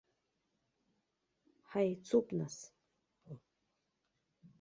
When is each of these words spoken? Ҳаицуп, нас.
Ҳаицуп, 1.69 2.27
нас. 2.37 2.55